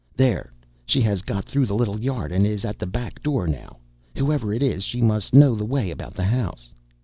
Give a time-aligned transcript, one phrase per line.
[0.15, 0.51] There,
[0.83, 3.77] she has got through the little yard, and is at the back door now.
[4.17, 6.73] Whoever it is, she must know the way about the house.